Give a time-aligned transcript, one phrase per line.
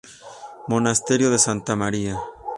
[0.67, 2.17] Monasterio de Santa María.